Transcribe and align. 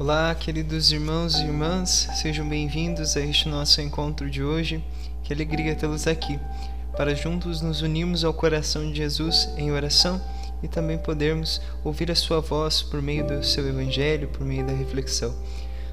Olá, 0.00 0.34
queridos 0.34 0.90
irmãos 0.92 1.34
e 1.34 1.42
irmãs, 1.42 2.08
sejam 2.22 2.48
bem-vindos 2.48 3.18
a 3.18 3.20
este 3.20 3.50
nosso 3.50 3.82
encontro 3.82 4.30
de 4.30 4.42
hoje. 4.42 4.82
Que 5.22 5.30
alegria 5.30 5.76
tê-los 5.76 6.06
aqui, 6.06 6.40
para 6.96 7.14
juntos 7.14 7.60
nos 7.60 7.82
unirmos 7.82 8.24
ao 8.24 8.32
coração 8.32 8.90
de 8.90 8.96
Jesus 8.96 9.50
em 9.58 9.70
oração 9.70 10.18
e 10.62 10.68
também 10.68 10.96
podermos 10.96 11.60
ouvir 11.84 12.10
a 12.10 12.14
Sua 12.14 12.40
voz 12.40 12.80
por 12.80 13.02
meio 13.02 13.26
do 13.26 13.44
seu 13.44 13.68
Evangelho, 13.68 14.28
por 14.28 14.42
meio 14.42 14.66
da 14.66 14.72
reflexão. 14.72 15.34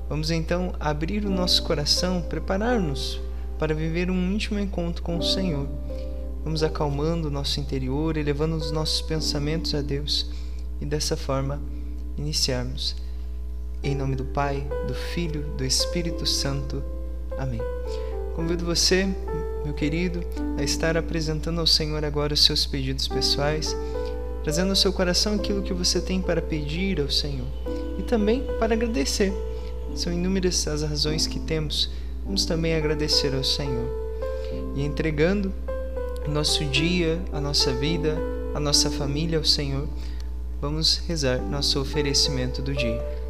Vamos 0.07 0.31
então 0.31 0.73
abrir 0.79 1.25
o 1.25 1.29
nosso 1.29 1.61
coração, 1.63 2.21
preparar-nos 2.21 3.19
para 3.59 3.75
viver 3.75 4.09
um 4.09 4.31
íntimo 4.31 4.57
encontro 4.57 5.03
com 5.03 5.17
o 5.17 5.21
Senhor. 5.21 5.67
Vamos 6.45 6.63
acalmando 6.63 7.27
o 7.27 7.31
nosso 7.31 7.59
interior, 7.59 8.15
elevando 8.15 8.55
os 8.55 8.71
nossos 8.71 9.01
pensamentos 9.01 9.75
a 9.75 9.81
Deus 9.81 10.31
e 10.79 10.85
dessa 10.85 11.17
forma 11.17 11.61
iniciarmos. 12.17 13.05
Em 13.83 13.95
nome 13.95 14.15
do 14.15 14.25
Pai, 14.25 14.67
do 14.87 14.93
Filho, 14.93 15.43
do 15.55 15.63
Espírito 15.63 16.25
Santo. 16.25 16.83
Amém. 17.37 17.61
Convido 18.35 18.65
você, 18.65 19.07
meu 19.63 19.73
querido, 19.73 20.21
a 20.57 20.63
estar 20.63 20.97
apresentando 20.97 21.59
ao 21.59 21.67
Senhor 21.67 22.03
agora 22.03 22.33
os 22.33 22.43
seus 22.43 22.65
pedidos 22.65 23.07
pessoais, 23.07 23.75
trazendo 24.43 24.71
ao 24.71 24.75
seu 24.75 24.91
coração 24.91 25.35
aquilo 25.35 25.61
que 25.61 25.73
você 25.73 26.01
tem 26.01 26.21
para 26.21 26.41
pedir 26.41 26.99
ao 26.99 27.09
Senhor 27.09 27.47
e 27.99 28.03
também 28.03 28.45
para 28.59 28.73
agradecer. 28.73 29.31
São 29.95 30.11
inúmeras 30.11 30.67
as 30.67 30.81
razões 30.81 31.27
que 31.27 31.39
temos, 31.39 31.91
vamos 32.25 32.45
também 32.45 32.75
agradecer 32.75 33.33
ao 33.33 33.43
Senhor. 33.43 33.89
E 34.75 34.83
entregando 34.83 35.53
nosso 36.27 36.65
dia, 36.65 37.19
a 37.31 37.39
nossa 37.39 37.71
vida, 37.71 38.17
a 38.53 38.59
nossa 38.59 38.89
família 38.89 39.37
ao 39.37 39.45
Senhor, 39.45 39.87
vamos 40.59 40.97
rezar 41.07 41.39
nosso 41.41 41.79
oferecimento 41.79 42.61
do 42.61 42.73
dia. 42.73 43.26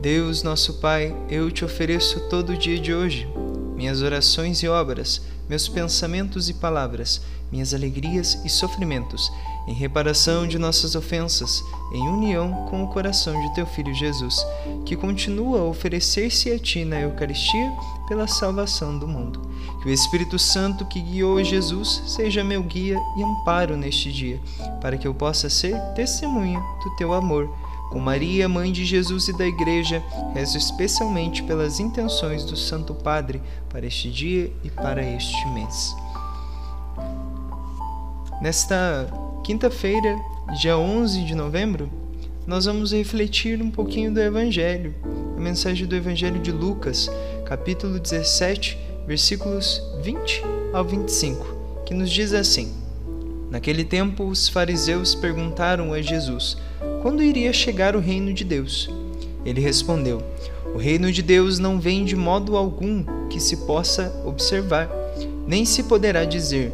Deus, 0.00 0.42
nosso 0.42 0.74
Pai, 0.74 1.16
eu 1.30 1.50
te 1.50 1.64
ofereço 1.64 2.28
todo 2.28 2.52
o 2.52 2.56
dia 2.56 2.78
de 2.78 2.92
hoje, 2.92 3.26
minhas 3.74 4.02
orações 4.02 4.62
e 4.62 4.68
obras, 4.68 5.22
meus 5.48 5.68
pensamentos 5.68 6.48
e 6.48 6.54
palavras, 6.54 7.22
minhas 7.50 7.72
alegrias 7.72 8.38
e 8.44 8.48
sofrimentos, 8.48 9.30
em 9.66 9.72
reparação 9.72 10.46
de 10.46 10.58
nossas 10.58 10.94
ofensas, 10.94 11.62
em 11.92 12.08
união 12.08 12.66
com 12.68 12.82
o 12.84 12.88
coração 12.88 13.40
de 13.40 13.54
teu 13.54 13.66
Filho 13.66 13.94
Jesus, 13.94 14.44
que 14.84 14.96
continua 14.96 15.60
a 15.60 15.64
oferecer-se 15.64 16.50
a 16.50 16.58
ti 16.58 16.84
na 16.84 17.00
Eucaristia 17.00 17.72
pela 18.06 18.26
salvação 18.26 18.98
do 18.98 19.08
mundo. 19.08 19.40
Que 19.82 19.88
o 19.88 19.92
Espírito 19.92 20.38
Santo 20.38 20.84
que 20.84 21.00
guiou 21.00 21.42
Jesus 21.42 22.02
seja 22.06 22.44
meu 22.44 22.62
guia 22.62 22.98
e 23.16 23.22
amparo 23.22 23.76
neste 23.76 24.12
dia, 24.12 24.40
para 24.80 24.98
que 24.98 25.06
eu 25.06 25.14
possa 25.14 25.48
ser 25.48 25.80
testemunha 25.94 26.60
do 26.82 26.96
teu 26.96 27.14
amor. 27.14 27.48
Com 27.94 28.00
Maria, 28.00 28.48
mãe 28.48 28.72
de 28.72 28.84
Jesus 28.84 29.28
e 29.28 29.38
da 29.38 29.46
Igreja, 29.46 30.02
rezo 30.34 30.58
especialmente 30.58 31.44
pelas 31.44 31.78
intenções 31.78 32.44
do 32.44 32.56
Santo 32.56 32.92
Padre 32.92 33.40
para 33.68 33.86
este 33.86 34.10
dia 34.10 34.52
e 34.64 34.68
para 34.68 35.00
este 35.00 35.48
mês. 35.50 35.94
Nesta 38.42 39.08
quinta-feira, 39.44 40.18
dia 40.60 40.76
11 40.76 41.22
de 41.22 41.36
novembro, 41.36 41.88
nós 42.48 42.64
vamos 42.64 42.92
refletir 42.92 43.62
um 43.62 43.70
pouquinho 43.70 44.12
do 44.12 44.20
Evangelho, 44.20 44.92
a 45.36 45.40
mensagem 45.40 45.86
do 45.86 45.94
Evangelho 45.94 46.40
de 46.40 46.50
Lucas, 46.50 47.08
capítulo 47.44 48.00
17, 48.00 48.76
versículos 49.06 49.80
20 50.02 50.42
ao 50.72 50.84
25, 50.84 51.84
que 51.86 51.94
nos 51.94 52.10
diz 52.10 52.32
assim: 52.32 52.74
Naquele 53.50 53.84
tempo, 53.84 54.24
os 54.24 54.48
fariseus 54.48 55.14
perguntaram 55.14 55.92
a 55.92 56.00
Jesus 56.00 56.56
quando 57.02 57.22
iria 57.22 57.52
chegar 57.52 57.94
o 57.94 58.00
reino 58.00 58.32
de 58.32 58.44
Deus. 58.44 58.88
Ele 59.44 59.60
respondeu: 59.60 60.22
O 60.74 60.78
reino 60.78 61.12
de 61.12 61.22
Deus 61.22 61.58
não 61.58 61.78
vem 61.78 62.04
de 62.04 62.16
modo 62.16 62.56
algum 62.56 63.04
que 63.28 63.38
se 63.38 63.58
possa 63.58 64.12
observar, 64.24 64.90
nem 65.46 65.64
se 65.64 65.84
poderá 65.84 66.24
dizer: 66.24 66.72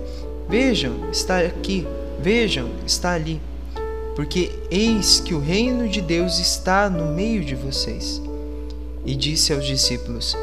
Vejam, 0.48 1.10
está 1.10 1.40
aqui, 1.40 1.86
vejam, 2.20 2.70
está 2.86 3.12
ali. 3.12 3.40
Porque 4.14 4.50
eis 4.70 5.20
que 5.20 5.34
o 5.34 5.40
reino 5.40 5.88
de 5.88 6.00
Deus 6.00 6.38
está 6.38 6.90
no 6.90 7.14
meio 7.14 7.44
de 7.44 7.54
vocês. 7.54 8.20
E 9.04 9.14
disse 9.14 9.52
aos 9.52 9.66
discípulos: 9.66 10.36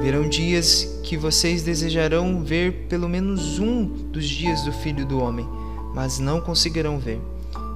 Virão 0.00 0.26
dias 0.26 0.98
que 1.02 1.14
vocês 1.14 1.62
desejarão 1.62 2.42
ver 2.42 2.86
pelo 2.88 3.06
menos 3.06 3.58
um 3.58 3.84
dos 3.84 4.26
dias 4.26 4.62
do 4.62 4.72
Filho 4.72 5.04
do 5.04 5.22
Homem, 5.22 5.46
mas 5.94 6.18
não 6.18 6.40
conseguirão 6.40 6.98
ver. 6.98 7.20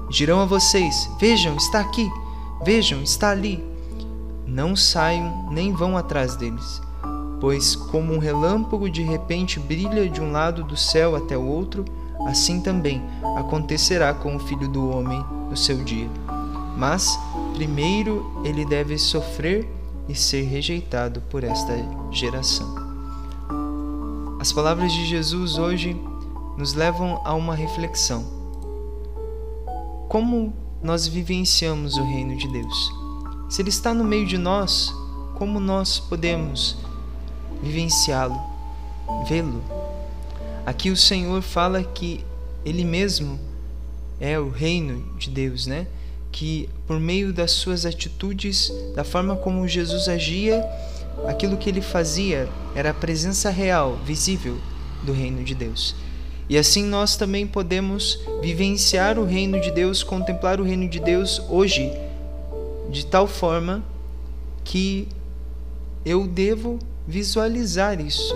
Dirão 0.08 0.40
a 0.40 0.46
vocês: 0.46 1.10
Vejam, 1.20 1.54
está 1.56 1.80
aqui, 1.80 2.10
vejam, 2.64 3.02
está 3.02 3.28
ali. 3.30 3.62
Não 4.46 4.74
saiam 4.74 5.50
nem 5.50 5.74
vão 5.74 5.98
atrás 5.98 6.34
deles, 6.34 6.80
pois, 7.42 7.76
como 7.76 8.14
um 8.14 8.18
relâmpago 8.18 8.88
de 8.88 9.02
repente 9.02 9.60
brilha 9.60 10.08
de 10.08 10.22
um 10.22 10.32
lado 10.32 10.64
do 10.64 10.78
céu 10.78 11.14
até 11.14 11.36
o 11.36 11.44
outro, 11.44 11.84
assim 12.26 12.58
também 12.62 13.02
acontecerá 13.36 14.14
com 14.14 14.34
o 14.34 14.40
filho 14.40 14.66
do 14.66 14.88
homem 14.88 15.22
no 15.50 15.56
seu 15.56 15.76
dia. 15.84 16.08
Mas, 16.74 17.18
primeiro, 17.54 18.40
ele 18.44 18.64
deve 18.64 18.96
sofrer 18.96 19.68
e 20.08 20.14
ser 20.14 20.42
rejeitado 20.42 21.20
por 21.30 21.44
esta 21.44 21.74
geração. 22.10 22.74
As 24.40 24.52
palavras 24.52 24.92
de 24.92 25.06
Jesus 25.06 25.56
hoje 25.56 25.96
nos 26.56 26.74
levam 26.74 27.20
a 27.24 27.34
uma 27.34 27.54
reflexão. 27.54 28.24
Como 30.08 30.52
nós 30.82 31.06
vivenciamos 31.06 31.96
o 31.96 32.04
reino 32.04 32.36
de 32.36 32.46
Deus? 32.48 32.92
Se 33.48 33.62
Ele 33.62 33.70
está 33.70 33.94
no 33.94 34.04
meio 34.04 34.26
de 34.26 34.36
nós, 34.36 34.94
como 35.34 35.58
nós 35.58 35.98
podemos 35.98 36.76
vivenciá-lo, 37.62 38.38
vê-lo? 39.26 39.62
Aqui 40.66 40.90
o 40.90 40.96
Senhor 40.96 41.42
fala 41.42 41.82
que 41.82 42.24
Ele 42.64 42.84
mesmo 42.84 43.38
é 44.20 44.38
o 44.38 44.50
reino 44.50 45.16
de 45.16 45.30
Deus, 45.30 45.66
né? 45.66 45.86
Que 46.34 46.68
por 46.84 46.98
meio 46.98 47.32
das 47.32 47.52
suas 47.52 47.86
atitudes, 47.86 48.72
da 48.92 49.04
forma 49.04 49.36
como 49.36 49.68
Jesus 49.68 50.08
agia, 50.08 50.64
aquilo 51.28 51.56
que 51.56 51.70
ele 51.70 51.80
fazia 51.80 52.48
era 52.74 52.90
a 52.90 52.94
presença 52.94 53.50
real, 53.50 54.00
visível 54.04 54.58
do 55.04 55.12
reino 55.12 55.44
de 55.44 55.54
Deus. 55.54 55.94
E 56.48 56.58
assim 56.58 56.82
nós 56.84 57.16
também 57.16 57.46
podemos 57.46 58.18
vivenciar 58.42 59.16
o 59.16 59.24
reino 59.24 59.60
de 59.60 59.70
Deus, 59.70 60.02
contemplar 60.02 60.60
o 60.60 60.64
reino 60.64 60.88
de 60.88 60.98
Deus 60.98 61.40
hoje, 61.48 61.92
de 62.90 63.06
tal 63.06 63.28
forma 63.28 63.84
que 64.64 65.06
eu 66.04 66.26
devo 66.26 66.80
visualizar 67.06 68.00
isso. 68.00 68.34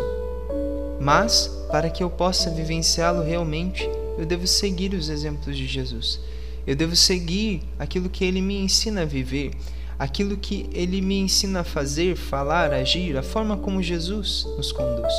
Mas, 1.01 1.49
para 1.69 1.91
que 1.91 2.03
eu 2.03 2.09
possa 2.09 2.49
vivenciá-lo 2.49 3.25
realmente, 3.25 3.91
eu 4.17 4.25
devo 4.25 4.47
seguir 4.47 4.95
os 4.95 5.09
exemplos 5.09 5.57
de 5.57 5.67
Jesus. 5.67 6.21
Eu 6.69 6.77
devo 6.77 6.95
seguir 6.95 7.63
aquilo 7.79 8.11
que 8.11 8.23
ele 8.23 8.43
me 8.43 8.59
ensina 8.59 9.01
a 9.01 9.05
viver, 9.07 9.53
aquilo 9.99 10.37
que 10.37 10.69
ele 10.71 11.01
me 11.01 11.19
ensina 11.19 11.61
a 11.61 11.65
fazer, 11.65 12.15
falar, 12.15 12.75
agir, 12.75 13.17
a 13.17 13.23
forma 13.23 13.57
como 13.57 13.83
Jesus 13.83 14.47
nos 14.55 14.71
conduz. 14.71 15.15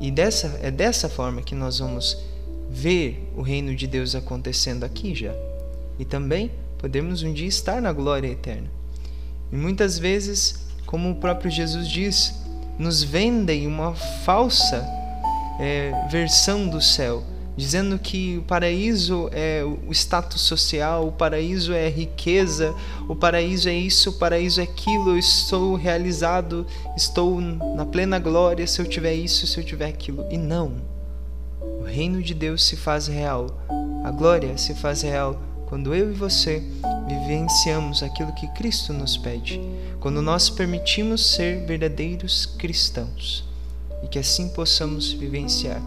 E 0.00 0.08
dessa, 0.08 0.60
é 0.62 0.70
dessa 0.70 1.08
forma 1.08 1.42
que 1.42 1.52
nós 1.52 1.80
vamos 1.80 2.16
ver 2.70 3.28
o 3.36 3.42
reino 3.42 3.74
de 3.74 3.88
Deus 3.88 4.14
acontecendo 4.14 4.84
aqui 4.84 5.16
já. 5.16 5.34
E 5.98 6.04
também 6.04 6.52
podemos 6.78 7.24
um 7.24 7.32
dia 7.32 7.48
estar 7.48 7.82
na 7.82 7.92
glória 7.92 8.28
eterna. 8.28 8.70
E 9.50 9.56
muitas 9.56 9.98
vezes, 9.98 10.64
como 10.86 11.10
o 11.10 11.16
próprio 11.16 11.50
Jesus 11.50 11.88
diz, 11.88 12.32
nos 12.78 13.02
vendem 13.02 13.66
uma 13.66 13.96
falsa 13.96 14.86
é, 15.58 15.90
versão 16.08 16.68
do 16.68 16.80
céu, 16.80 17.24
dizendo 17.60 17.98
que 17.98 18.38
o 18.38 18.42
paraíso 18.42 19.28
é 19.32 19.62
o 19.86 19.92
status 19.92 20.40
social, 20.40 21.06
o 21.06 21.12
paraíso 21.12 21.74
é 21.74 21.90
riqueza, 21.90 22.74
o 23.06 23.14
paraíso 23.14 23.68
é 23.68 23.74
isso, 23.74 24.08
o 24.08 24.12
paraíso 24.14 24.62
é 24.62 24.64
aquilo, 24.64 25.10
eu 25.10 25.18
estou 25.18 25.74
realizado, 25.74 26.66
estou 26.96 27.38
na 27.38 27.84
plena 27.84 28.18
glória 28.18 28.66
se 28.66 28.80
eu 28.80 28.86
tiver 28.86 29.12
isso, 29.12 29.46
se 29.46 29.60
eu 29.60 29.64
tiver 29.64 29.88
aquilo. 29.88 30.26
E 30.30 30.38
não. 30.38 30.72
O 31.60 31.84
reino 31.84 32.22
de 32.22 32.32
Deus 32.32 32.64
se 32.64 32.76
faz 32.76 33.08
real. 33.08 33.46
A 34.04 34.10
glória 34.10 34.56
se 34.56 34.74
faz 34.74 35.02
real 35.02 35.38
quando 35.66 35.94
eu 35.94 36.10
e 36.10 36.14
você 36.14 36.62
vivenciamos 37.06 38.02
aquilo 38.02 38.32
que 38.32 38.48
Cristo 38.54 38.94
nos 38.94 39.18
pede, 39.18 39.60
quando 40.00 40.22
nós 40.22 40.48
permitimos 40.48 41.34
ser 41.34 41.66
verdadeiros 41.66 42.46
cristãos 42.46 43.44
e 44.02 44.08
que 44.08 44.18
assim 44.18 44.48
possamos 44.48 45.12
vivenciar 45.12 45.82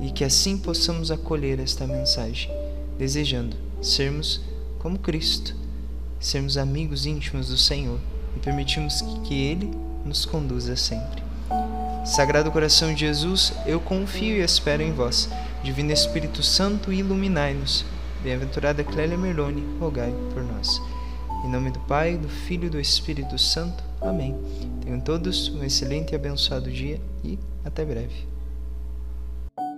e 0.00 0.10
que 0.10 0.24
assim 0.24 0.56
possamos 0.58 1.10
acolher 1.10 1.60
esta 1.60 1.86
mensagem, 1.86 2.50
desejando 2.98 3.56
sermos 3.80 4.40
como 4.78 4.98
Cristo, 4.98 5.54
sermos 6.18 6.56
amigos 6.56 7.06
íntimos 7.06 7.48
do 7.48 7.56
Senhor 7.56 7.98
e 8.36 8.40
permitirmos 8.40 9.02
que 9.24 9.34
Ele 9.34 9.70
nos 10.04 10.24
conduza 10.24 10.76
sempre. 10.76 11.22
Sagrado 12.04 12.50
coração 12.50 12.92
de 12.92 13.00
Jesus, 13.00 13.52
eu 13.66 13.80
confio 13.80 14.36
e 14.36 14.44
espero 14.44 14.82
em 14.82 14.92
vós. 14.92 15.28
Divino 15.62 15.90
Espírito 15.90 16.42
Santo, 16.42 16.92
iluminai-nos. 16.92 17.84
Bem-aventurada 18.22 18.84
Clélia 18.84 19.16
Merlone, 19.16 19.64
rogai 19.80 20.12
por 20.32 20.42
nós. 20.42 20.82
Em 21.44 21.50
nome 21.50 21.70
do 21.70 21.80
Pai, 21.80 22.18
do 22.18 22.28
Filho 22.28 22.66
e 22.66 22.70
do 22.70 22.80
Espírito 22.80 23.38
Santo. 23.38 23.82
Amém. 24.02 24.36
Tenham 24.82 25.00
todos 25.00 25.48
um 25.48 25.64
excelente 25.64 26.12
e 26.12 26.14
abençoado 26.14 26.70
dia 26.70 27.00
e 27.22 27.38
até 27.64 27.84
breve. 27.84 28.33